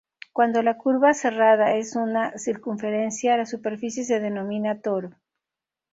[0.33, 5.11] Cuando la curva cerrada es una circunferencia, la superficie se denomina toro.